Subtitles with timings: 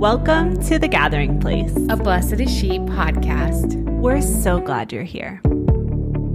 [0.00, 1.76] Welcome to The Gathering Place.
[1.90, 3.74] a Blessed is She podcast.
[4.00, 5.42] We're so glad you're here.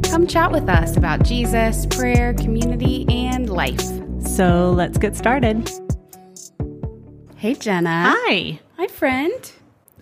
[0.03, 3.81] Come chat with us about Jesus, prayer, community, and life.
[4.21, 5.67] So let's get started.
[7.37, 8.13] Hey, Jenna.
[8.15, 8.59] Hi.
[8.77, 9.51] Hi, friend.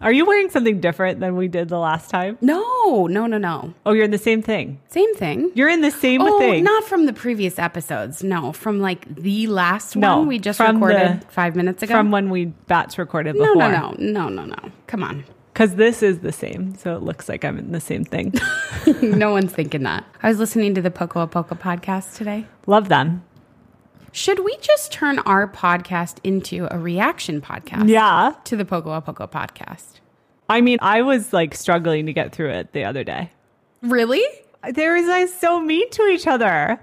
[0.04, 2.38] Are you wearing something different than we did the last time?
[2.42, 3.74] No, no, no, no.
[3.86, 4.82] Oh, you're in the same thing.
[4.90, 5.50] Same thing.
[5.56, 6.62] You're in the same oh, thing.
[6.66, 8.22] not from the previous episodes.
[8.22, 11.94] No, from like the last No, one we just recorded the- five minutes ago.
[11.94, 13.70] From when we bats recorded no, before.
[13.70, 14.72] no, no, no, no, no.
[14.88, 15.24] Come on.
[15.54, 16.76] Because this is the same.
[16.76, 18.34] So it looks like I'm in the same thing.
[19.02, 20.04] no one's thinking that.
[20.22, 22.46] I was listening to the Poco a Poco podcast today.
[22.68, 23.24] Love them.
[24.16, 27.90] Should we just turn our podcast into a reaction podcast?
[27.90, 28.36] Yeah.
[28.44, 30.02] To the Poco a Poco podcast.
[30.48, 33.32] I mean, I was like struggling to get through it the other day.
[33.82, 34.24] Really?
[34.72, 36.80] There is like so mean to each other.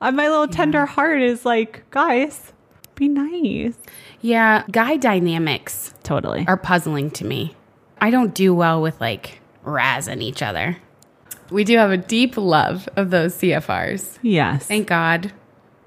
[0.00, 2.52] And my little tender heart is like, guys,
[2.96, 3.76] be nice.
[4.20, 6.44] Yeah, guy dynamics Totally.
[6.48, 7.54] are puzzling to me.
[8.00, 10.78] I don't do well with like razzing each other.
[11.48, 14.18] We do have a deep love of those CFRs.
[14.22, 14.66] yes.
[14.66, 15.32] Thank God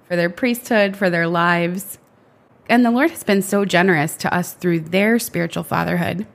[0.07, 1.97] for their priesthood, for their lives.
[2.69, 6.25] And the Lord has been so generous to us through their spiritual fatherhood.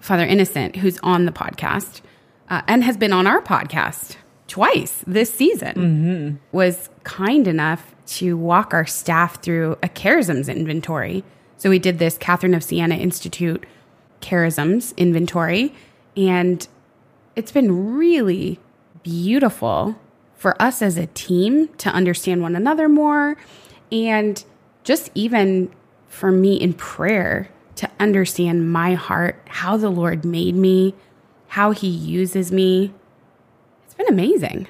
[0.00, 2.00] Father Innocent, who's on the podcast
[2.48, 5.74] uh, and has been on our podcast twice this season,
[6.52, 11.24] was kind enough to walk our staff through a charisms inventory.
[11.58, 13.66] So we did this Catherine of Siena Institute
[14.22, 15.74] charisms inventory,
[16.16, 16.66] and
[17.36, 18.58] it's been really
[19.02, 19.98] beautiful
[20.38, 23.36] for us as a team to understand one another more
[23.92, 24.42] and
[24.84, 25.70] just even
[26.06, 30.94] for me in prayer to understand my heart, how the Lord made me,
[31.48, 32.92] how he uses me.
[33.84, 34.66] It's been amazing.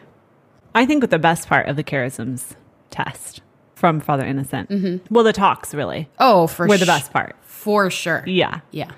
[0.75, 2.55] I think with the best part of the charisms
[2.91, 3.41] test
[3.75, 5.15] from Father Innocent, mm-hmm.
[5.15, 6.69] well, the talks really Oh, for sure.
[6.69, 7.37] were the best part.
[7.43, 8.25] For sure.
[8.27, 8.61] Yeah.
[8.71, 8.91] Yeah.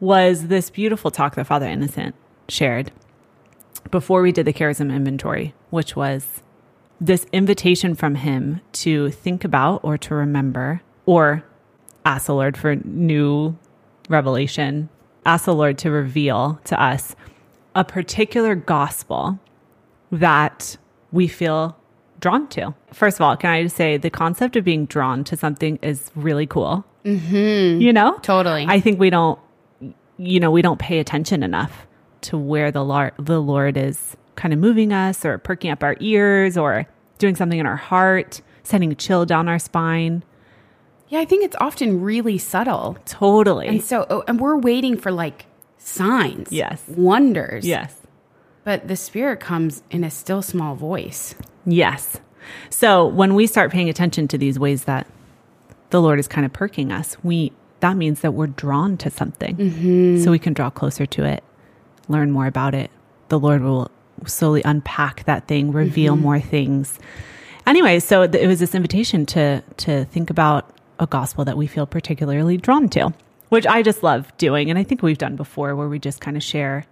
[0.00, 2.14] Was this beautiful talk that Father Innocent
[2.48, 2.92] shared
[3.90, 6.42] before we did the charism inventory, which was
[7.00, 11.44] this invitation from him to think about or to remember or
[12.04, 13.56] ask the Lord for new
[14.08, 14.88] revelation,
[15.24, 17.14] ask the Lord to reveal to us
[17.74, 19.38] a particular gospel
[20.10, 20.76] that
[21.12, 21.76] we feel
[22.20, 22.74] drawn to.
[22.92, 26.10] First of all, can I just say the concept of being drawn to something is
[26.14, 26.84] really cool.
[27.04, 27.80] Mm-hmm.
[27.80, 28.18] You know?
[28.22, 28.66] Totally.
[28.68, 29.38] I think we don't,
[30.16, 31.86] you know, we don't pay attention enough
[32.22, 35.96] to where the Lord, the Lord is kind of moving us or perking up our
[36.00, 36.86] ears or
[37.18, 40.22] doing something in our heart, sending a chill down our spine.
[41.08, 42.98] Yeah, I think it's often really subtle.
[43.06, 43.66] Totally.
[43.66, 45.46] And so, oh, and we're waiting for like
[45.78, 46.82] signs, Yes.
[46.88, 47.66] wonders.
[47.66, 47.94] yes.
[48.64, 51.34] But the Spirit comes in a still small voice.
[51.64, 52.20] Yes.
[52.68, 55.06] So when we start paying attention to these ways that
[55.90, 59.56] the Lord is kind of perking us, we that means that we're drawn to something.
[59.56, 60.22] Mm-hmm.
[60.22, 61.42] So we can draw closer to it,
[62.08, 62.90] learn more about it.
[63.28, 63.90] The Lord will
[64.26, 66.22] slowly unpack that thing, reveal mm-hmm.
[66.22, 66.98] more things.
[67.66, 71.66] Anyway, so th- it was this invitation to to think about a gospel that we
[71.66, 73.12] feel particularly drawn to,
[73.50, 76.36] which I just love doing, and I think we've done before, where we just kind
[76.36, 76.84] of share.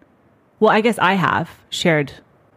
[0.60, 2.12] Well, I guess I have shared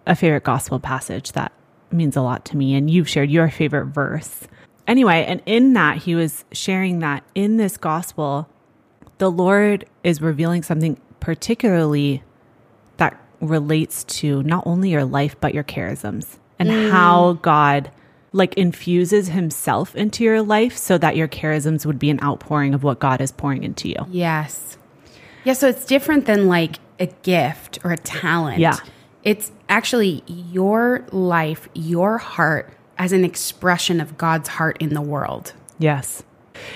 [0.05, 1.51] a favorite gospel passage that
[1.91, 4.47] means a lot to me, and you've shared your favorite verse.
[4.87, 8.49] Anyway, and in that, he was sharing that in this gospel,
[9.19, 12.23] the Lord is revealing something particularly
[12.99, 16.91] that relates to not only your life, but your charisms and mm.
[16.91, 17.91] how God
[18.31, 22.83] like infuses himself into your life so that your charisms would be an outpouring of
[22.83, 24.05] what God is pouring into you.
[24.11, 24.77] Yes.
[25.43, 28.59] Yeah, so it's different than like a gift or a talent.
[28.59, 28.77] Yeah.
[29.23, 35.53] It's actually your life, your heart as an expression of God's heart in the world.
[35.79, 36.23] Yes.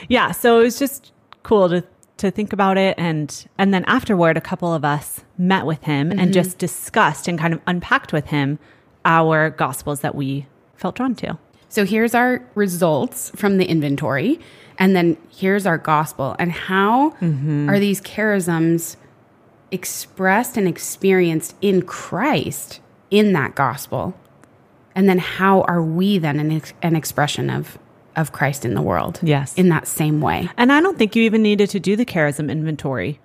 [0.07, 0.31] Yeah.
[0.31, 1.11] So it was just
[1.43, 1.83] cool to
[2.23, 6.11] to think about it and and then afterward a couple of us met with him
[6.11, 6.31] and mm-hmm.
[6.31, 8.59] just discussed and kind of unpacked with him
[9.05, 10.45] our gospels that we
[10.75, 11.37] felt drawn to.
[11.69, 14.39] So here's our results from the inventory.
[14.77, 16.35] And then here's our gospel.
[16.39, 17.69] And how mm-hmm.
[17.69, 18.95] are these charisms
[19.71, 24.13] expressed and experienced in Christ in that gospel?
[24.95, 27.79] And then how are we then an, ex- an expression of,
[28.15, 29.19] of Christ in the world?
[29.21, 29.53] Yes.
[29.55, 30.49] In that same way.
[30.57, 33.19] And I don't think you even needed to do the charism inventory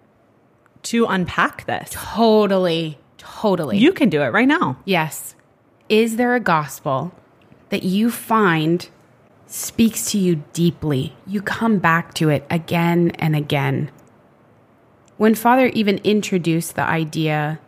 [0.85, 1.91] to unpack this.
[1.93, 2.99] Totally.
[3.19, 3.79] Totally.
[3.79, 4.79] You can do it right now.
[4.85, 5.35] Yes.
[5.89, 7.13] Is there a gospel
[7.71, 8.89] that you find
[9.47, 11.17] speaks to you deeply?
[11.27, 13.91] You come back to it again and again.
[15.17, 17.59] When Father even introduced the idea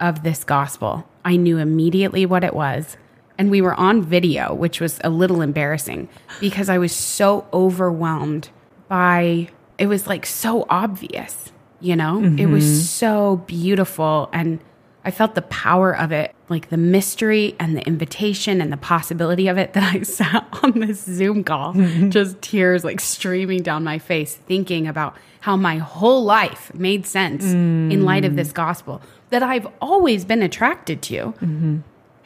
[0.00, 2.96] of this gospel, I knew immediately what it was.
[3.42, 6.08] And we were on video, which was a little embarrassing
[6.38, 8.50] because I was so overwhelmed
[8.86, 9.48] by
[9.78, 11.50] it was like so obvious.
[11.80, 12.82] You know, it was mm-hmm.
[12.82, 14.30] so beautiful.
[14.32, 14.60] And
[15.04, 19.48] I felt the power of it, like the mystery and the invitation and the possibility
[19.48, 22.10] of it, that I sat on this Zoom call, mm-hmm.
[22.10, 27.42] just tears like streaming down my face, thinking about how my whole life made sense
[27.44, 28.36] in light of mm.
[28.36, 31.78] this gospel that I've always been attracted to, mm-hmm.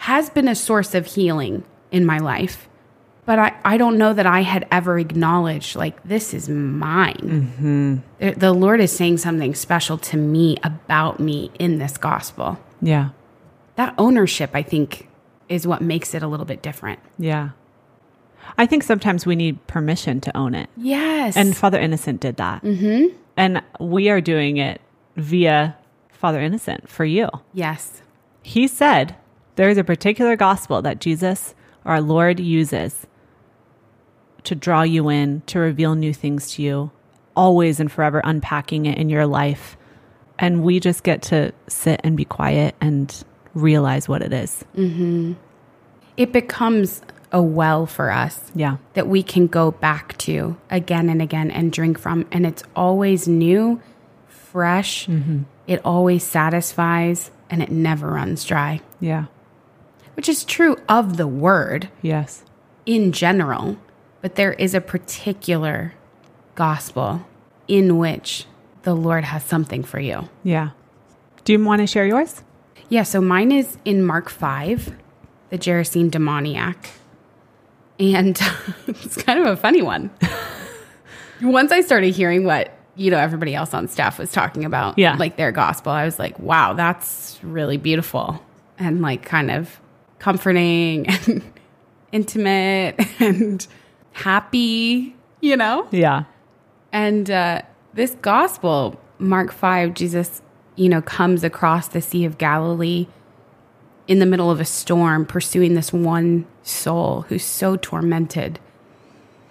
[0.06, 2.68] Has been a source of healing in my life.
[3.24, 8.02] But I, I don't know that I had ever acknowledged, like, this is mine.
[8.20, 12.56] The- The Lord is saying something special to me about me in this gospel.
[12.80, 13.08] Yeah.
[13.74, 15.08] That ownership, I think,
[15.48, 17.00] is what makes it a little bit different.
[17.18, 17.50] Yeah.
[18.56, 20.70] I think sometimes we need permission to own it.
[20.76, 21.36] Yes.
[21.36, 22.62] And Father Innocent did that.
[22.62, 23.16] Mm-hmm.
[23.36, 24.80] And we are doing it
[25.16, 25.76] via
[26.12, 27.28] Father Innocent for you.
[27.52, 28.02] yes.
[28.44, 29.16] He said
[29.56, 31.54] there is a particular gospel that Jesus,
[31.84, 33.06] our Lord, uses
[34.44, 36.90] to draw you in, to reveal new things to you,
[37.34, 39.76] always and forever unpacking it in your life.
[40.38, 43.24] And we just get to sit and be quiet and
[43.54, 44.64] realize what it is.
[44.76, 45.32] Mm-hmm.
[46.16, 48.52] It becomes a well for us.
[48.54, 48.76] Yeah.
[48.94, 52.26] that we can go back to again and again and drink from.
[52.30, 53.80] And it's always new,
[54.28, 55.42] fresh, mm-hmm.
[55.66, 59.26] it always satisfies, and it never runs dry, Yeah.
[60.16, 62.42] Which is true of the word Yes.
[62.84, 63.76] in general.
[64.22, 65.94] But there is a particular
[66.56, 67.24] gospel
[67.68, 68.44] in which
[68.82, 70.28] the Lord has something for you.
[70.42, 70.70] Yeah.
[71.44, 72.42] Do you want to share yours?
[72.88, 74.92] Yeah, so mine is in Mark 5,
[75.50, 76.90] the Gerasene demoniac.
[78.00, 78.38] And
[78.86, 80.10] it's kind of a funny one.
[81.42, 85.16] Once I started hearing what, you know, everybody else on staff was talking about, Yeah.
[85.16, 88.42] like their gospel, I was like, wow, that's really beautiful
[88.78, 89.78] and like kind of
[90.18, 91.42] comforting and
[92.12, 93.66] intimate and
[94.12, 95.86] happy, you know?
[95.90, 96.24] Yeah.
[96.92, 97.62] And uh,
[97.94, 100.42] this gospel, Mark 5, Jesus,
[100.76, 103.06] you know, comes across the Sea of Galilee
[104.08, 108.60] in the middle of a storm, pursuing this one soul who's so tormented,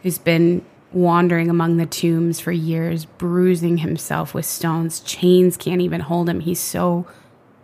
[0.02, 5.02] who's been wandering among the tombs for years, bruising himself with stones.
[5.02, 6.40] Chains can't even hold him.
[6.40, 7.06] He's so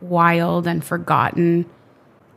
[0.02, 1.66] wild and forgotten.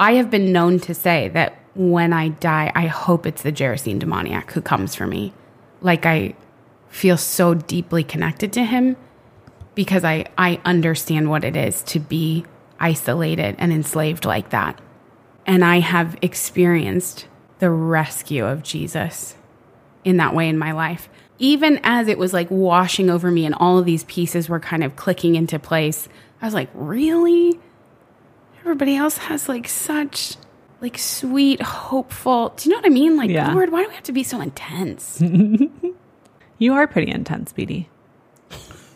[0.04, 3.98] I have been known to say that when I die, I hope it's the Gerasene
[3.98, 5.32] demoniac who comes for me.
[5.80, 6.34] Like I
[6.90, 8.98] feel so deeply connected to him
[9.74, 12.44] because I, I understand what it is to be
[12.78, 14.78] isolated and enslaved like that.
[15.46, 17.26] And I have experienced
[17.58, 19.36] the rescue of Jesus
[20.04, 21.08] in that way in my life.
[21.38, 24.84] Even as it was like washing over me and all of these pieces were kind
[24.84, 26.10] of clicking into place,
[26.42, 27.58] I was like, really?
[28.64, 30.36] Everybody else has like such
[30.80, 32.52] like sweet, hopeful.
[32.56, 33.16] Do you know what I mean?
[33.16, 33.52] Like, Yeah.
[33.52, 35.22] Lord, why do we have to be so intense?
[36.56, 37.88] You are pretty intense, Beatty,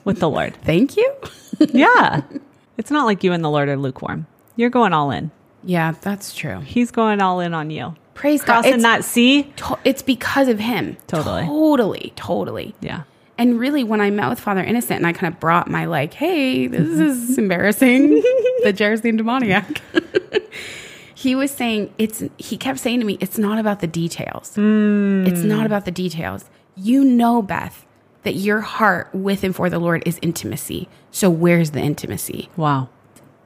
[0.05, 0.55] with the Lord.
[0.65, 1.13] Thank you.
[1.73, 2.21] Yeah.
[2.79, 4.27] it's not like you and the Lord are lukewarm.
[4.55, 5.33] You're going all in.
[5.65, 6.61] Yeah, that's true.
[6.61, 7.97] He's going all in on you.
[8.15, 8.63] Praise God.
[8.63, 9.53] Crossing that sea.
[9.57, 10.97] to- it's because of him.
[11.09, 11.47] Totally.
[11.47, 12.13] Totally.
[12.15, 12.75] Totally.
[12.81, 13.03] Yeah.
[13.39, 16.13] And really, when I met with Father Innocent and I kind of brought my, like,
[16.13, 18.11] hey, this is embarrassing,
[18.65, 19.81] the Gerasene demoniac,
[21.15, 24.55] he was saying, it's, he kept saying to me, it's not about the details.
[24.57, 26.47] It's not about the details.
[26.77, 27.87] You know, Beth,
[28.25, 30.89] that your heart with and for the Lord is intimacy.
[31.13, 32.49] So where's the intimacy?
[32.57, 32.89] Wow.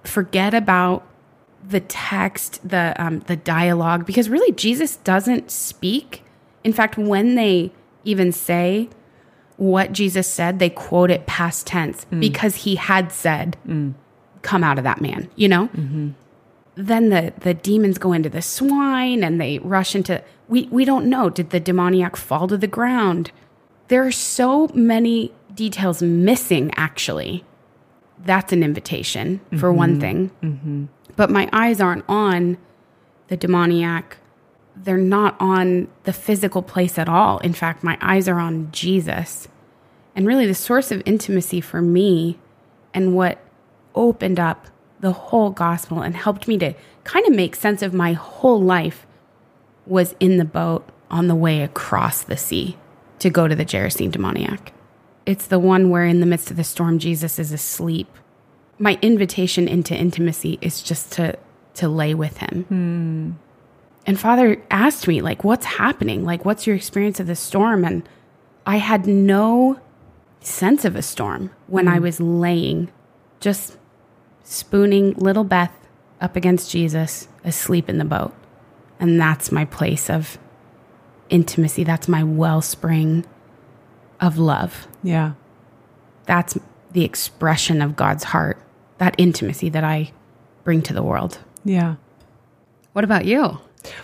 [0.05, 1.07] forget about
[1.67, 6.25] the text, the um, the dialogue, because really Jesus doesn't speak.
[6.65, 7.73] In fact, when they
[8.05, 8.89] even say
[9.63, 12.19] what Jesus said, they quote it past tense mm.
[12.19, 13.95] because he had said, mm.
[14.43, 15.69] "Come out of that man," you know.
[15.69, 16.11] Mm-hmm.
[16.75, 20.21] Then the the demons go into the swine and they rush into.
[20.49, 21.31] We we don't know.
[21.31, 23.31] Did the demoniac fall to the ground?
[23.87, 26.73] There are so many details missing.
[26.75, 27.45] Actually,
[28.25, 29.79] that's an invitation for mm-hmm.
[29.79, 30.31] one thing.
[30.43, 30.85] Mm-hmm.
[31.15, 32.59] But my eyes aren't on
[33.29, 34.17] the demoniac.
[34.75, 37.39] They're not on the physical place at all.
[37.39, 39.47] In fact, my eyes are on Jesus.
[40.15, 42.39] And really, the source of intimacy for me
[42.93, 43.39] and what
[43.95, 44.67] opened up
[45.01, 49.07] the whole gospel and helped me to kind of make sense of my whole life
[49.87, 52.77] was in the boat on the way across the sea
[53.19, 54.73] to go to the Gerasene demoniac.
[55.27, 58.09] It's the one where, in the midst of the storm, Jesus is asleep.
[58.79, 61.39] My invitation into intimacy is just to
[61.75, 62.65] to lay with him.
[62.69, 63.31] Hmm.
[64.05, 66.25] And Father asked me, like, what's happening?
[66.25, 67.85] Like, what's your experience of the storm?
[67.85, 68.07] And
[68.67, 69.81] I had no
[70.47, 72.03] sense of a storm when I mm.
[72.03, 72.91] was laying,
[73.41, 73.77] just
[74.45, 75.73] spooning little Beth
[76.21, 78.35] up against Jesus, asleep in the boat.
[79.01, 80.39] And that's my place of
[81.29, 81.85] intimacy.
[81.85, 83.25] That's my wellspring
[84.21, 84.87] of love.
[85.03, 85.33] Yeah.
[86.27, 86.57] That's
[86.93, 88.65] the expression of God's heart,
[88.99, 90.13] that intimacy that I
[90.63, 91.39] bring to the world.
[91.65, 91.97] Yeah.
[92.93, 93.59] What about you?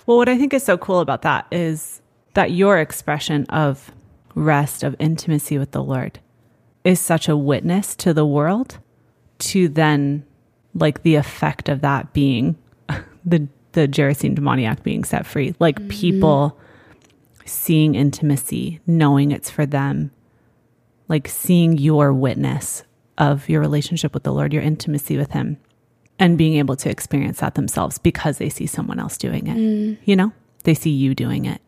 [0.06, 2.02] Well, what I think is so cool about that is
[2.34, 3.92] that your expression of
[4.34, 6.18] rest, of intimacy with the Lord,
[6.88, 8.78] is such a witness to the world
[9.38, 10.24] to then
[10.72, 12.56] like the effect of that being
[13.26, 15.54] the the Gerasene demoniac being set free.
[15.58, 15.88] Like mm-hmm.
[15.90, 16.58] people
[17.44, 20.10] seeing intimacy, knowing it's for them,
[21.08, 22.84] like seeing your witness
[23.18, 25.58] of your relationship with the Lord, your intimacy with Him,
[26.18, 29.56] and being able to experience that themselves because they see someone else doing it.
[29.58, 29.98] Mm.
[30.06, 30.32] You know,
[30.64, 31.60] they see you doing it.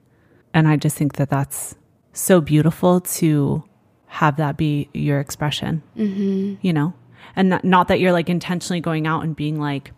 [0.54, 1.76] And I just think that that's
[2.14, 3.64] so beautiful to
[4.10, 6.54] have that be your expression, mm-hmm.
[6.60, 6.92] you know?
[7.36, 9.92] And not, not that you're like intentionally going out and being like,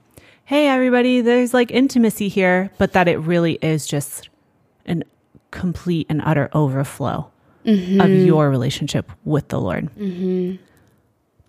[0.44, 4.28] hey, everybody, there's like intimacy here, but that it really is just
[4.84, 5.02] an
[5.50, 7.30] complete and utter overflow
[7.64, 8.26] of mm-hmm.
[8.26, 9.88] your relationship with the Lord.
[9.96, 10.62] Mm-hmm.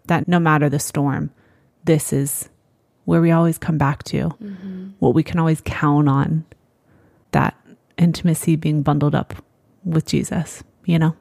[0.06, 1.32] That no matter the storm,
[1.84, 2.50] this is
[3.04, 4.30] where we always come back to,
[5.00, 6.46] what we can always count on
[7.32, 7.58] that
[7.98, 9.34] intimacy being bundled up
[9.84, 11.16] with Jesus, you know?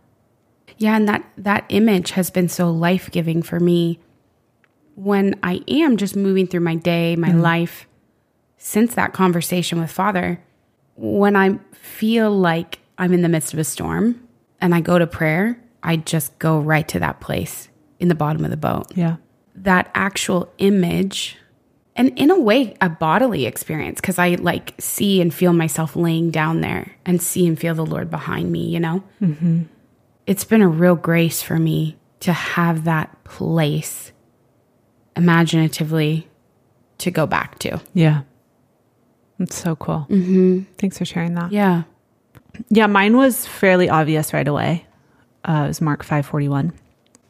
[0.78, 4.00] Yeah, and that that image has been so life-giving for me
[4.94, 7.40] when I am just moving through my day, my mm-hmm.
[7.40, 7.86] life
[8.56, 10.42] since that conversation with Father.
[10.96, 14.26] When I feel like I'm in the midst of a storm
[14.60, 18.44] and I go to prayer, I just go right to that place in the bottom
[18.44, 18.86] of the boat.
[18.94, 19.16] Yeah.
[19.54, 21.36] That actual image
[21.96, 26.30] and in a way a bodily experience because I like see and feel myself laying
[26.30, 29.02] down there and see and feel the Lord behind me, you know?
[29.20, 29.62] Mm-hmm.
[30.26, 34.12] It's been a real grace for me to have that place
[35.16, 36.28] imaginatively
[36.98, 37.80] to go back to.
[37.94, 38.22] Yeah.
[39.38, 40.06] It's so cool.
[40.08, 40.60] Mm-hmm.
[40.78, 41.50] Thanks for sharing that.
[41.52, 41.82] Yeah.
[42.68, 44.86] Yeah, mine was fairly obvious right away.
[45.44, 46.72] Uh, it was Mark 541,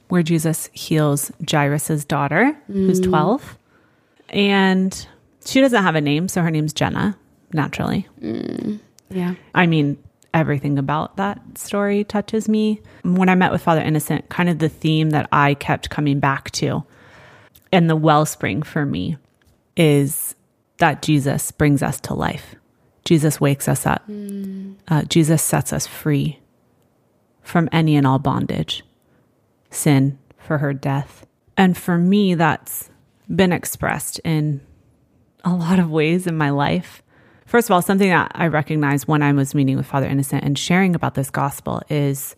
[0.09, 3.57] where Jesus heals Jairus's daughter, who's 12.
[4.29, 5.07] And
[5.47, 7.17] she doesn't have a name, so her name's Jenna,
[7.53, 8.07] naturally.
[9.11, 9.35] Yeah.
[9.55, 9.97] I mean,
[10.35, 12.81] everything about that story touches me.
[13.03, 16.51] When I met with Father Innocent, kind of the theme that I kept coming back
[16.53, 16.85] to
[17.73, 19.17] and the wellspring for me
[19.77, 20.35] is
[20.79, 22.55] that Jesus brings us to life.
[23.05, 24.03] Jesus wakes us up.
[24.89, 26.39] Uh, Jesus sets us free
[27.43, 28.85] from any and all bondage,
[29.71, 31.27] sin for her death.
[31.57, 32.91] And for me, that's
[33.35, 34.61] been expressed in
[35.45, 37.02] a lot of ways in my life.
[37.53, 40.59] First of all, something that I recognized when I was meeting with Father Innocent and
[40.59, 42.35] sharing about this gospel is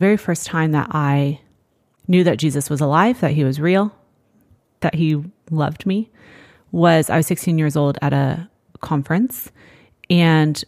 [0.00, 1.42] very first time that I
[2.08, 3.94] knew that Jesus was alive, that he was real,
[4.80, 6.10] that he loved me
[6.72, 8.48] was I was 16 years old at a
[8.80, 9.52] conference
[10.08, 10.64] and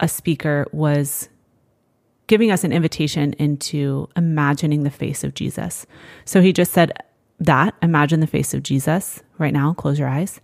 [0.00, 1.28] a speaker was
[2.26, 5.86] giving us an invitation into imagining the face of Jesus.
[6.24, 7.00] So he just said
[7.38, 10.40] that, imagine the face of Jesus right now, close your eyes.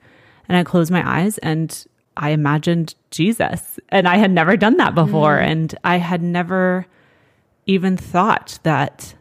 [0.47, 1.85] And I closed my eyes and
[2.17, 3.79] I imagined Jesus.
[3.89, 5.39] And I had never done that before.
[5.39, 5.47] Mm.
[5.47, 6.87] And I had never
[7.67, 9.15] even thought that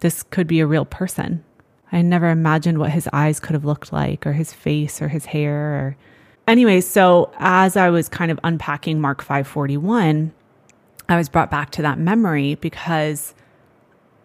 [0.00, 1.44] this could be a real person.
[1.90, 5.26] I never imagined what his eyes could have looked like, or his face, or his
[5.26, 5.56] hair.
[5.56, 5.96] Or
[6.46, 10.32] anyway, so as I was kind of unpacking Mark five forty one,
[11.08, 13.34] I was brought back to that memory because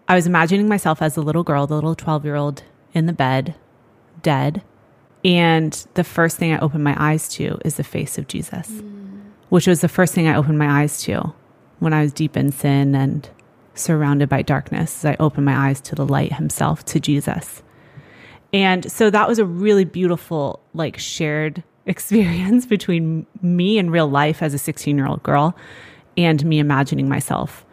[0.07, 3.13] I was imagining myself as a little girl, the little twelve year old in the
[3.13, 3.55] bed,
[4.21, 4.61] dead,
[5.23, 8.69] and the first thing I opened my eyes to is the face of Jesus,
[9.49, 11.33] which was the first thing I opened my eyes to
[11.79, 13.29] when I was deep in sin and
[13.75, 15.05] surrounded by darkness.
[15.05, 17.63] I opened my eyes to the light himself, to Jesus.
[18.51, 24.41] And so that was a really beautiful, like, shared experience between me in real life
[24.41, 25.55] as a 16 year old girl
[26.15, 27.65] and me imagining myself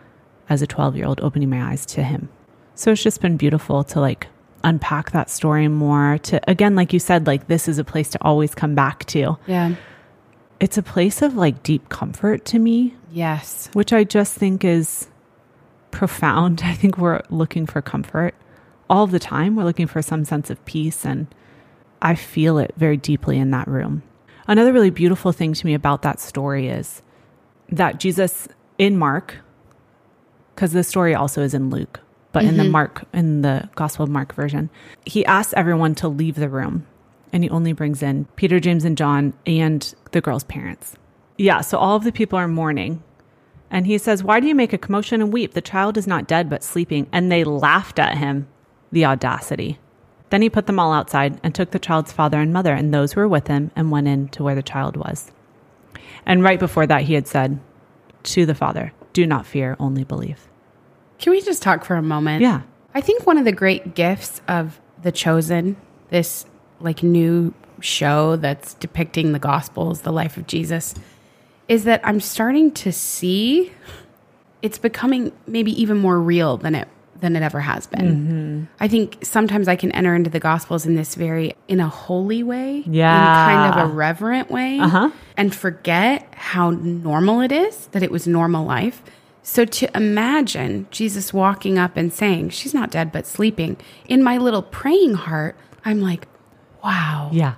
[0.48, 2.28] as a 12 year old opening my eyes to him.
[2.74, 4.26] So it's just been beautiful to like
[4.64, 6.18] unpack that story more.
[6.18, 9.36] To, again, like you said, like, this is a place to always come back to.
[9.46, 9.74] Yeah.
[10.60, 13.70] It's a place of like deep comfort to me, Yes.
[13.72, 15.08] which I just think is
[15.90, 16.62] profound.
[16.64, 18.34] I think we're looking for comfort
[18.88, 19.56] all the time.
[19.56, 21.26] We're looking for some sense of peace, and
[22.02, 24.02] I feel it very deeply in that room.
[24.46, 27.02] Another really beautiful thing to me about that story is
[27.70, 28.48] that Jesus
[28.78, 29.36] in Mark,
[30.54, 32.00] because the story also is in Luke,
[32.32, 32.72] but in the mm-hmm.
[32.72, 34.70] Mark, in the Gospel of Mark version,
[35.04, 36.86] he asks everyone to leave the room
[37.32, 40.96] and he only brings in Peter, James, and John and the girl's parents.
[41.38, 43.02] Yeah, so all of the people are mourning.
[43.70, 45.54] And he says, Why do you make a commotion and weep?
[45.54, 47.08] The child is not dead, but sleeping.
[47.12, 48.48] And they laughed at him,
[48.90, 49.78] the audacity.
[50.30, 53.12] Then he put them all outside and took the child's father and mother and those
[53.12, 55.30] who were with him and went in to where the child was.
[56.26, 57.60] And right before that, he had said
[58.24, 60.49] to the father, Do not fear, only believe.
[61.20, 62.42] Can we just talk for a moment?
[62.42, 62.62] Yeah.
[62.94, 65.76] I think one of the great gifts of The Chosen,
[66.08, 66.46] this
[66.80, 70.94] like new show that's depicting the Gospels, the life of Jesus,
[71.68, 73.70] is that I'm starting to see
[74.62, 76.88] it's becoming maybe even more real than it
[77.20, 78.66] than it ever has been.
[78.80, 82.42] I think sometimes I can enter into the Gospels in this very in a holy
[82.42, 83.50] way, Yeah.
[83.50, 85.10] in kind of a reverent way, Uh-huh.
[85.36, 89.02] and forget how normal it is that it was normal life.
[89.42, 93.76] So to imagine Jesus walking up and saying, "She's not dead but sleeping,"
[94.08, 96.26] in my little praying heart, I'm like,
[96.84, 97.54] "Wow, Yeah.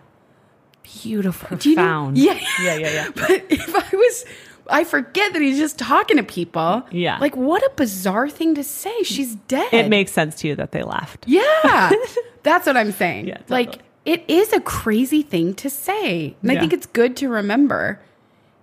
[1.03, 2.19] beautiful, Do you know- Profound.
[2.19, 3.09] yeah, Yeah, yeah, yeah.
[3.15, 4.25] but if I was,
[4.71, 6.85] I forget that he's just talking to people.
[6.91, 7.19] Yeah.
[7.19, 9.03] Like, what a bizarre thing to say.
[9.03, 9.73] She's dead.
[9.73, 11.25] It makes sense to you that they laughed.
[11.27, 11.91] Yeah.
[12.45, 13.27] That's what I'm saying.
[13.29, 13.65] Yeah, totally.
[13.67, 16.37] Like, it is a crazy thing to say.
[16.43, 18.01] And I think it's good to remember.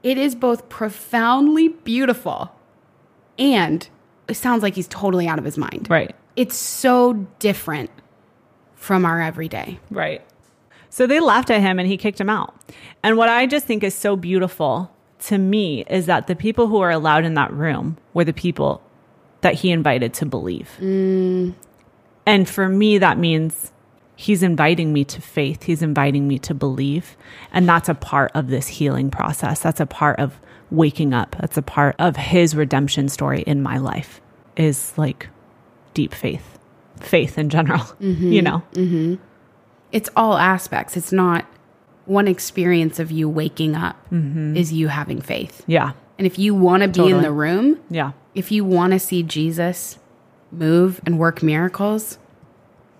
[0.03, 2.51] It is both profoundly beautiful
[3.39, 3.87] and
[4.27, 5.87] it sounds like he's totally out of his mind.
[5.89, 6.15] Right.
[6.35, 7.89] It's so different
[8.75, 9.79] from our everyday.
[9.89, 10.21] Right.
[10.89, 12.55] So they laughed at him and he kicked him out.
[13.03, 14.91] And what I just think is so beautiful
[15.21, 18.81] to me is that the people who are allowed in that room were the people
[19.41, 20.69] that he invited to believe.
[20.79, 21.53] Mm.
[22.25, 23.71] And for me, that means
[24.15, 25.63] he's inviting me to faith.
[25.63, 27.15] He's inviting me to believe.
[27.51, 29.61] And that's a part of this healing process.
[29.61, 30.39] That's a part of
[30.71, 31.35] waking up.
[31.39, 34.21] That's a part of his redemption story in my life
[34.55, 35.27] is like
[35.93, 36.59] deep faith,
[36.99, 38.31] faith in general, mm-hmm.
[38.31, 38.63] you know?
[38.73, 39.15] Mm-hmm.
[39.91, 40.95] It's all aspects.
[40.95, 41.45] It's not
[42.05, 44.55] one experience of you waking up mm-hmm.
[44.55, 45.63] is you having faith.
[45.67, 45.93] Yeah.
[46.17, 48.11] And if you want to be in the room, Yeah.
[48.35, 49.97] if you want to see Jesus
[50.51, 52.17] move and work miracles,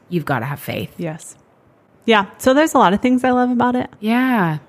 [0.10, 0.94] you've got to have faith.
[0.98, 1.36] Yes.
[2.06, 2.28] Yeah.
[2.38, 3.90] So there's a lot of things I love about it.
[4.00, 4.60] Yeah.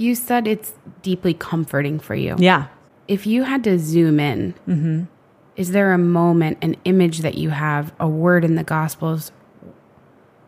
[0.00, 2.34] You said it's deeply comforting for you.
[2.38, 2.68] Yeah.
[3.06, 5.02] If you had to zoom in, mm-hmm.
[5.56, 9.30] is there a moment, an image that you have, a word in the Gospels,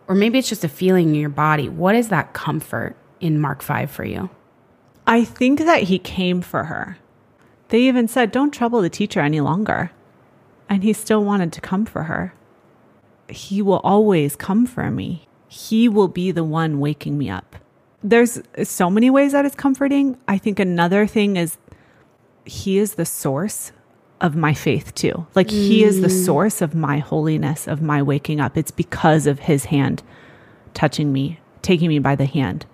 [0.08, 1.68] or maybe it's just a feeling in your body?
[1.68, 4.30] What is that comfort in Mark 5 for you?
[5.06, 6.96] I think that he came for her.
[7.68, 9.90] They even said, don't trouble the teacher any longer.
[10.66, 12.32] And he still wanted to come for her.
[13.28, 15.28] He will always come for me.
[15.46, 17.56] He will be the one waking me up.
[18.02, 20.18] There's so many ways that it's comforting.
[20.26, 21.58] I think another thing is
[22.44, 23.72] he is the source
[24.20, 25.26] of my faith too.
[25.34, 26.24] Like he is the mm.
[26.24, 28.56] source of my holiness, of my waking up.
[28.56, 30.02] It's because of his hand
[30.74, 32.66] touching me, taking me by the hand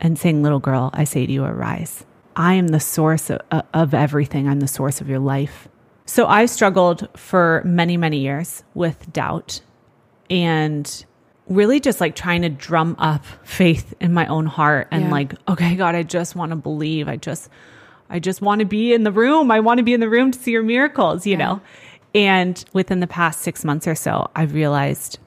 [0.00, 2.04] and saying, Little girl, I say to you, arise.
[2.34, 3.40] I am the source of,
[3.74, 4.48] of everything.
[4.48, 5.68] I'm the source of your life.
[6.06, 9.60] So I struggled for many, many years with doubt
[10.28, 11.04] and
[11.54, 15.10] really just like trying to drum up faith in my own heart and Yeah.
[15.10, 17.08] like, okay, God, I just want to believe.
[17.08, 17.48] I just,
[18.10, 19.50] I just want to be in the room.
[19.50, 21.60] I want to be in the room to see your miracles, you know?
[22.14, 25.18] And within the past six months or so, I've realized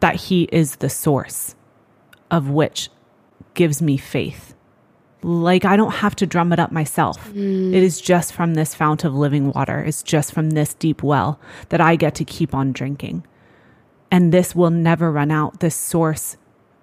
[0.00, 1.54] that He is the source
[2.30, 2.90] of which
[3.54, 4.54] gives me faith.
[5.22, 7.30] Like I don't have to drum it up myself.
[7.32, 7.72] Mm.
[7.74, 9.80] It is just from this fount of living water.
[9.80, 13.24] It's just from this deep well that I get to keep on drinking.
[14.10, 15.60] And this will never run out.
[15.60, 16.36] This source,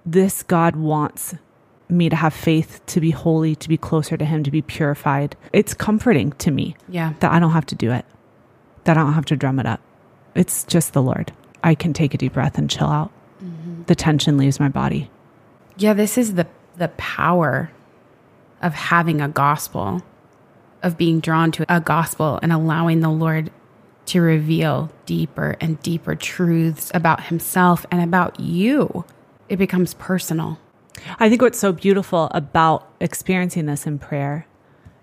[0.05, 1.35] this God wants
[1.89, 5.35] me to have faith, to be holy, to be closer to Him, to be purified.
[5.51, 7.13] It's comforting to me Yeah.
[7.19, 8.05] that I don't have to do it,
[8.85, 9.79] that I don't have to drum it up.
[10.35, 11.31] It's just the Lord.
[11.63, 13.11] I can take a deep breath and chill out.
[13.43, 13.83] Mm-hmm.
[13.85, 15.09] The tension leaves my body.
[15.77, 17.71] Yeah, this is the the power
[18.61, 20.01] of having a gospel,
[20.81, 23.51] of being drawn to a gospel and allowing the Lord
[24.05, 29.05] to reveal deeper and deeper truths about himself and about you.
[29.49, 30.59] It becomes personal.
[31.19, 34.45] I think what's so beautiful about experiencing this in prayer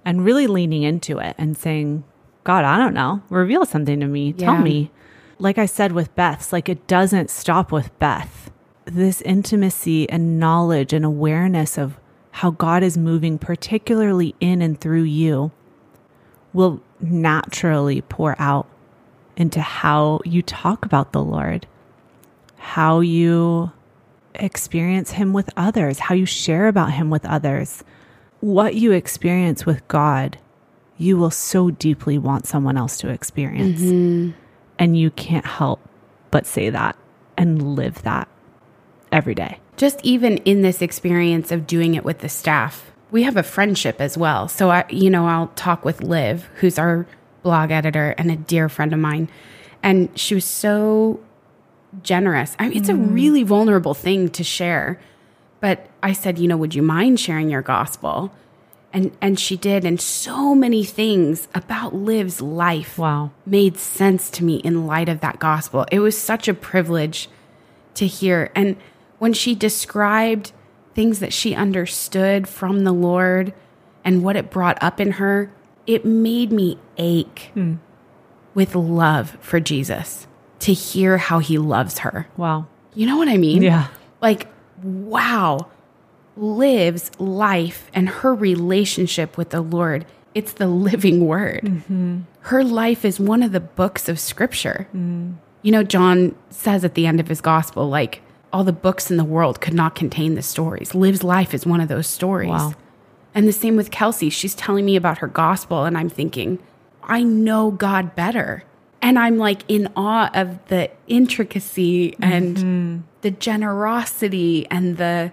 [0.04, 2.04] and really leaning into it and saying,
[2.44, 4.90] God, I don't know, reveal something to me, tell me.
[5.38, 8.50] Like I said with Beth's, like it doesn't stop with Beth.
[8.84, 11.98] This intimacy and knowledge and awareness of
[12.32, 15.50] how God is moving, particularly in and through you,
[16.52, 18.66] will naturally pour out
[19.40, 21.66] into how you talk about the Lord,
[22.59, 23.72] how you
[24.35, 27.83] experience Him with others, how you share about Him with others.
[28.40, 30.38] What you experience with God,
[30.98, 33.81] you will so deeply want someone else to experience.
[33.81, 34.38] Mm-hmm.
[34.79, 35.81] And you can't help
[36.31, 36.96] but say that
[37.38, 38.29] and live that
[39.11, 39.59] every day.
[39.79, 44.03] Just even in this experience of doing it with the staff, we have a friendship
[44.03, 44.48] as well.
[44.48, 47.07] So I, you know, I'll talk with Liv, who's our
[47.42, 49.29] blog editor and a dear friend of mine,
[49.83, 51.20] and she was so
[52.03, 52.55] generous.
[52.59, 53.12] I mean, it's a mm.
[53.12, 55.00] really vulnerable thing to share.
[55.61, 58.33] But I said, you know, would you mind sharing your gospel?
[58.92, 63.31] And and she did and so many things about Liv's life Wow.
[63.46, 65.87] made sense to me in light of that gospel.
[65.92, 67.29] It was such a privilege
[67.94, 68.50] to hear.
[68.55, 68.76] And
[69.18, 70.53] when she described
[70.94, 73.55] things that she understood from the Lord
[74.05, 75.53] and what it brought up in her,
[75.94, 77.74] it made me ache hmm.
[78.55, 80.29] with love for Jesus
[80.61, 82.29] to hear how he loves her.
[82.37, 82.66] Wow.
[82.94, 83.62] You know what I mean?
[83.62, 83.88] Yeah.
[84.20, 84.46] Like,
[84.83, 85.66] wow.
[86.37, 90.07] Liv's life and her relationship with the Lord.
[90.33, 91.62] It's the living word.
[91.64, 92.20] Mm-hmm.
[92.42, 94.87] Her life is one of the books of scripture.
[94.94, 95.35] Mm.
[95.62, 98.22] You know, John says at the end of his gospel, like,
[98.53, 100.94] all the books in the world could not contain the stories.
[100.94, 102.50] Liv's life is one of those stories.
[102.50, 102.74] Wow.
[103.34, 104.30] And the same with Kelsey.
[104.30, 106.58] She's telling me about her gospel, and I'm thinking,
[107.02, 108.64] I know God better.
[109.02, 112.98] And I'm like in awe of the intricacy and mm-hmm.
[113.22, 115.32] the generosity and the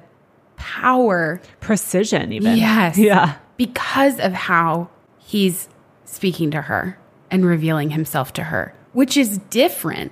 [0.55, 2.55] power Precision, even.
[2.55, 2.97] Yes.
[2.97, 3.35] Yeah.
[3.57, 5.67] because of how he's
[6.05, 6.97] speaking to her
[7.29, 10.11] and revealing himself to her, which is different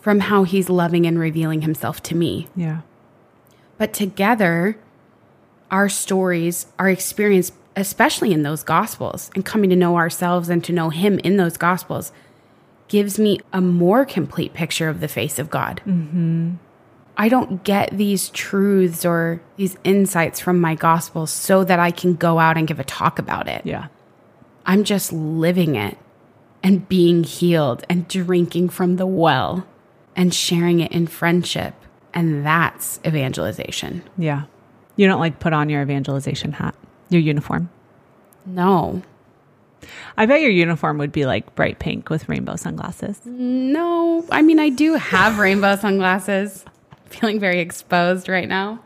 [0.00, 2.48] from how he's loving and revealing himself to me.
[2.56, 2.80] Yeah.
[3.76, 4.76] But together,
[5.70, 10.72] our stories, our experience, especially in those gospels and coming to know ourselves and to
[10.72, 12.12] know him in those gospels,
[12.88, 15.80] gives me a more complete picture of the face of God.
[15.86, 16.54] Mm-hmm.
[17.16, 22.14] I don't get these truths or these insights from my gospels so that I can
[22.14, 23.66] go out and give a talk about it.
[23.66, 23.88] Yeah.
[24.64, 25.98] I'm just living it
[26.62, 29.66] and being healed and drinking from the well
[30.14, 31.74] and sharing it in friendship.
[32.14, 34.02] And that's evangelization.
[34.16, 34.44] Yeah.
[34.98, 36.74] You don't like put on your evangelization hat,
[37.08, 37.70] your uniform.
[38.44, 39.00] No,
[40.16, 43.20] I bet your uniform would be like bright pink with rainbow sunglasses.
[43.24, 44.26] no.
[44.30, 46.64] I mean, I do have rainbow sunglasses.
[47.06, 48.80] Feeling very exposed right now.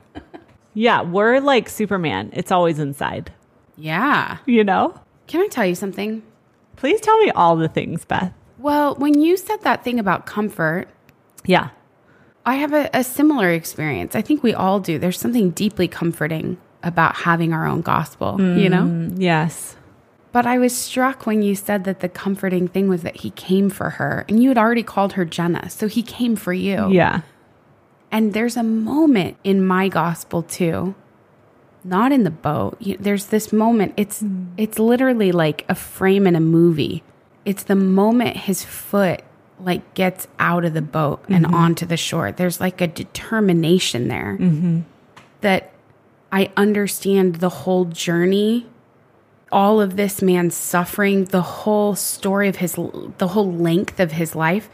[0.74, 2.30] Yeah, we're like Superman.
[2.34, 3.32] It's always inside,
[3.76, 4.38] Yeah.
[4.46, 4.94] you know?
[5.26, 6.22] Can I tell you something?
[6.76, 8.32] Please tell me all the things, Beth.
[8.58, 10.88] Well, when you said that thing about comfort,
[11.44, 11.70] Yeah.
[12.44, 14.16] I have a, a similar experience.
[14.16, 14.98] I think we all do.
[14.98, 18.82] There's something deeply comforting about having our own gospel, you know?
[18.82, 19.76] Mm, Yes.
[20.32, 23.68] But I was struck when you said that the comforting thing was that he came
[23.68, 25.68] for her and you had already called her Jenna.
[25.68, 26.90] So he came for you.
[26.90, 27.20] Yeah.
[28.10, 30.94] And there's a moment in my gospel too,
[31.84, 32.76] not in the boat.
[32.80, 33.92] You- There's this moment.
[33.98, 34.24] It's
[34.56, 37.02] it's literally like a frame in a movie.
[37.44, 39.20] It's the moment his foot
[39.64, 41.54] like gets out of the boat and mm-hmm.
[41.54, 42.32] onto the shore.
[42.32, 44.80] There's like a determination there mm-hmm.
[45.40, 45.72] that
[46.30, 48.66] I understand the whole journey,
[49.50, 52.74] all of this man's suffering, the whole story of his,
[53.18, 54.68] the whole length of his life.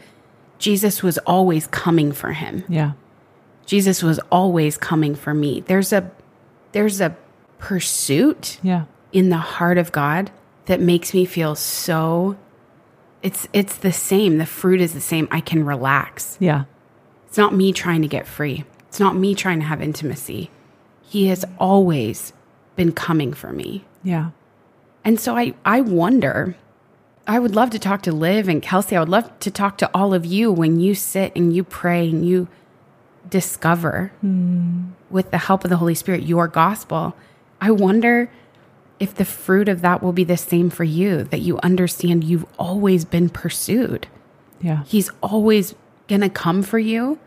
[0.57, 2.63] Jesus was always coming for him.
[2.67, 2.93] Yeah.
[3.65, 5.61] Jesus was always coming for me.
[5.61, 6.09] There's a
[6.71, 7.15] there's a
[7.57, 8.85] pursuit Yeah.
[9.11, 10.31] in the heart of God
[10.65, 12.37] that makes me feel so
[13.21, 14.37] it's it's the same.
[14.37, 15.27] The fruit is the same.
[15.31, 16.37] I can relax.
[16.39, 16.65] Yeah.
[17.27, 18.63] It's not me trying to get free.
[18.87, 20.49] It's not me trying to have intimacy.
[21.03, 22.33] He has always
[22.75, 23.85] been coming for me.
[24.03, 24.31] Yeah.
[25.03, 26.55] And so I, I wonder,
[27.27, 28.95] I would love to talk to Liv and Kelsey.
[28.95, 32.09] I would love to talk to all of you when you sit and you pray
[32.09, 32.47] and you
[33.29, 34.89] discover hmm.
[35.09, 37.15] with the help of the Holy Spirit your gospel.
[37.61, 38.31] I wonder
[38.99, 42.45] if the fruit of that will be the same for you, that you understand you've
[42.57, 44.07] always been pursued.
[44.61, 44.83] Yeah.
[44.85, 45.73] He's always
[46.07, 47.17] going to come for you.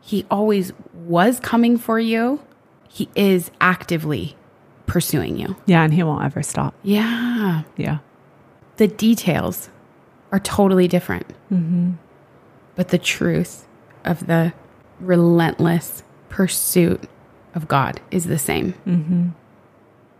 [0.00, 2.40] He always was coming for you.
[2.88, 4.36] He is actively
[4.86, 5.56] pursuing you.
[5.66, 5.82] Yeah.
[5.82, 6.74] And he won't ever stop.
[6.82, 7.62] Yeah.
[7.76, 7.98] Yeah.
[8.76, 9.68] The details
[10.30, 11.26] are totally different.
[12.76, 13.66] But the truth
[14.04, 14.52] of the
[15.00, 17.08] relentless pursuit
[17.54, 18.74] of God is the same.
[18.86, 19.28] Mm-hmm.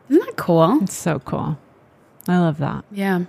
[0.08, 0.80] Isn't that cool?
[0.82, 1.58] It's so cool.
[2.28, 2.84] I love that.
[2.90, 3.24] Yeah.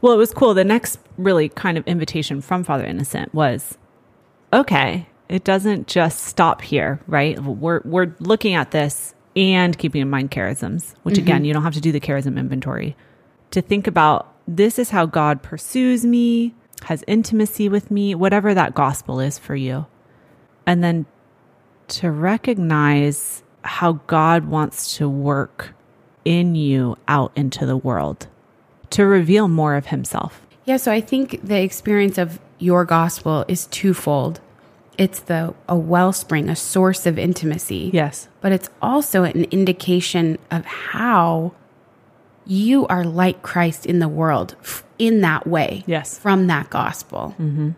[0.00, 0.54] Well, it was cool.
[0.54, 3.78] The next really kind of invitation from Father Innocent was
[4.52, 7.38] okay, it doesn't just stop here, right?
[7.40, 11.44] We're we're looking at this and keeping in mind charisms, which again, mm-hmm.
[11.46, 12.96] you don't have to do the charism inventory.
[13.50, 18.74] To think about this is how God pursues me, has intimacy with me, whatever that
[18.74, 19.86] gospel is for you.
[20.66, 21.06] And then
[21.88, 25.74] to recognize how God wants to work
[26.26, 28.26] in you out into the world
[28.90, 30.42] to reveal more of himself.
[30.66, 34.40] Yeah, so I think the experience of your gospel is twofold.
[34.98, 37.90] It's the a wellspring, a source of intimacy.
[37.94, 38.28] Yes.
[38.40, 41.52] But it's also an indication of how
[42.46, 44.56] you are like Christ in the world
[44.98, 45.84] in that way.
[45.86, 46.18] Yes.
[46.18, 47.34] From that gospel.
[47.38, 47.70] Mm-hmm.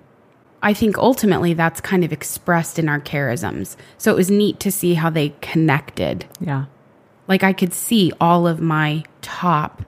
[0.62, 3.76] I think ultimately that's kind of expressed in our charisms.
[3.96, 6.26] So it was neat to see how they connected.
[6.40, 6.66] Yeah.
[7.28, 9.82] Like I could see all of my top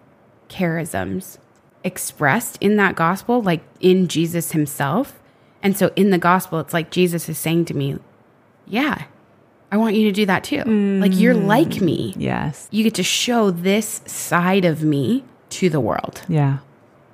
[0.48, 1.38] charisms
[1.82, 5.18] expressed in that gospel, like in Jesus himself.
[5.62, 7.98] And so in the gospel, it's like Jesus is saying to me,
[8.66, 9.04] Yeah,
[9.72, 10.62] I want you to do that too.
[10.64, 11.46] Like you're mm.
[11.46, 12.14] like me.
[12.16, 12.68] Yes.
[12.70, 16.22] You get to show this side of me to the world.
[16.28, 16.58] Yeah.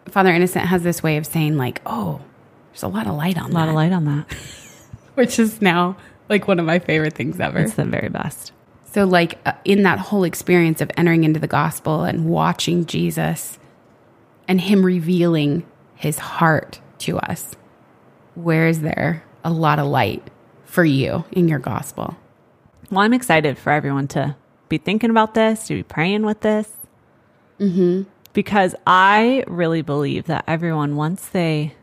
[0.06, 2.20] Father Innocent has this way of saying, like, oh,
[2.70, 3.56] there's a lot of light on that.
[3.56, 4.32] A lot of light on that.
[5.14, 5.96] Which is now
[6.28, 7.58] like one of my favorite things ever.
[7.58, 8.52] It's the very best.
[8.96, 13.58] So, like, uh, in that whole experience of entering into the gospel and watching Jesus
[14.48, 17.56] and him revealing his heart to us,
[18.34, 20.22] where is there a lot of light
[20.64, 22.16] for you in your gospel?
[22.90, 24.34] Well, I'm excited for everyone to
[24.70, 26.72] be thinking about this, to be praying with this.
[27.60, 28.04] Mm-hmm.
[28.32, 31.74] Because I really believe that everyone, once they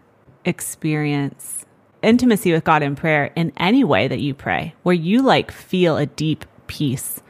[0.45, 1.63] experience
[2.01, 5.95] intimacy with God in prayer in any way that you pray, where you like feel
[5.95, 7.21] a deep peace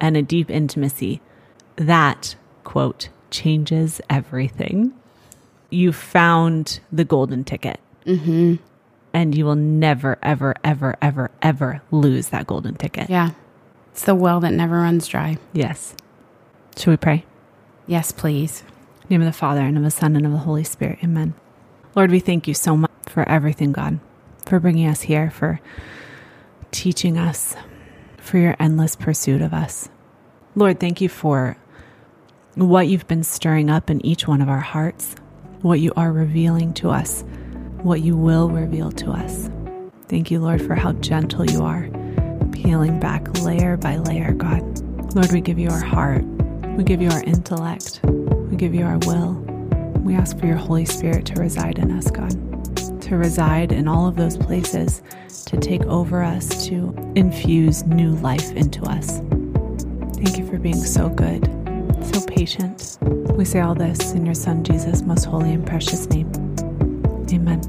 [0.00, 1.20] and a deep intimacy,
[1.76, 4.92] that quote changes everything.
[5.70, 7.80] You found the golden ticket.
[8.06, 8.56] Mm-hmm.
[9.12, 13.10] And you will never, ever, ever, ever, ever lose that golden ticket.
[13.10, 13.30] Yeah.
[13.92, 15.38] It's the well that never runs dry.
[15.52, 15.94] Yes.
[16.76, 17.24] Should we pray?
[17.86, 18.62] Yes, please.
[19.08, 20.98] Name of the Father, and of the Son, and of the Holy Spirit.
[21.02, 21.34] Amen.
[21.96, 23.98] Lord, we thank you so much for everything, God,
[24.46, 25.60] for bringing us here, for
[26.70, 27.56] teaching us,
[28.28, 29.88] for your endless pursuit of us.
[30.54, 31.56] Lord, thank you for
[32.54, 35.14] what you've been stirring up in each one of our hearts,
[35.62, 37.24] what you are revealing to us,
[37.82, 39.48] what you will reveal to us.
[40.08, 41.88] Thank you, Lord, for how gentle you are,
[42.52, 44.62] peeling back layer by layer, God.
[45.14, 46.24] Lord, we give you our heart.
[46.76, 48.00] We give you our intellect.
[48.04, 49.32] We give you our will.
[50.02, 52.34] We ask for your Holy Spirit to reside in us, God,
[53.02, 55.02] to reside in all of those places,
[55.46, 59.18] to take over us, to infuse new life into us.
[60.16, 61.44] Thank you for being so good,
[62.12, 62.98] so patient.
[63.00, 66.30] We say all this in your Son, Jesus' most holy and precious name.
[67.32, 67.60] Amen.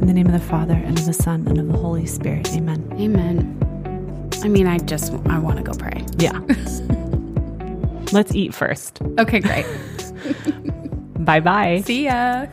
[0.00, 2.52] In the name of the Father, and of the Son, and of the Holy Spirit.
[2.54, 2.88] Amen.
[2.98, 4.30] Amen.
[4.42, 6.04] I mean, I just, I want to go pray.
[6.18, 6.38] Yeah.
[8.12, 9.00] Let's eat first.
[9.18, 9.66] Okay, great.
[11.24, 11.82] Bye bye.
[11.84, 12.46] See ya.